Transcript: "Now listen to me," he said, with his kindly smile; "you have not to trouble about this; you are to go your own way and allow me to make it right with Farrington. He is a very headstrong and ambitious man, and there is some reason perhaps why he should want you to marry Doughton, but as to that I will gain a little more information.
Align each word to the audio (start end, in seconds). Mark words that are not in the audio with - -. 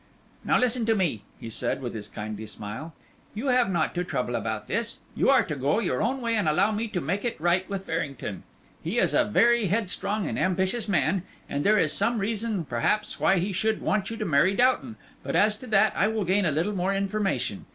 "Now 0.43 0.57
listen 0.57 0.83
to 0.87 0.95
me," 0.95 1.21
he 1.39 1.51
said, 1.51 1.79
with 1.79 1.93
his 1.93 2.07
kindly 2.07 2.47
smile; 2.47 2.95
"you 3.35 3.49
have 3.49 3.69
not 3.69 3.93
to 3.93 4.03
trouble 4.03 4.35
about 4.35 4.67
this; 4.67 4.97
you 5.15 5.29
are 5.29 5.43
to 5.43 5.55
go 5.55 5.77
your 5.77 6.01
own 6.01 6.21
way 6.21 6.35
and 6.35 6.49
allow 6.49 6.71
me 6.71 6.87
to 6.87 6.99
make 6.99 7.23
it 7.23 7.39
right 7.39 7.69
with 7.69 7.85
Farrington. 7.85 8.41
He 8.83 8.97
is 8.97 9.13
a 9.13 9.23
very 9.25 9.67
headstrong 9.67 10.27
and 10.27 10.39
ambitious 10.39 10.87
man, 10.87 11.21
and 11.47 11.63
there 11.63 11.77
is 11.77 11.93
some 11.93 12.17
reason 12.17 12.65
perhaps 12.65 13.19
why 13.19 13.37
he 13.37 13.53
should 13.53 13.79
want 13.79 14.09
you 14.09 14.17
to 14.17 14.25
marry 14.25 14.55
Doughton, 14.55 14.95
but 15.21 15.35
as 15.35 15.55
to 15.57 15.67
that 15.67 15.93
I 15.95 16.07
will 16.07 16.25
gain 16.25 16.45
a 16.45 16.51
little 16.51 16.73
more 16.73 16.95
information. 16.95 17.67